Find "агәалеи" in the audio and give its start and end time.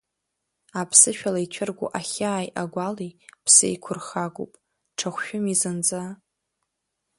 2.61-3.11